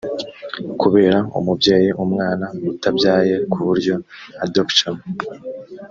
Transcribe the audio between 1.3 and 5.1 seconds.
umubyeyi umwana utabyaye ku buryo adoption